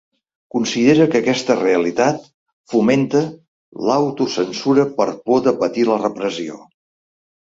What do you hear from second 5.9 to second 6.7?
la repressió”.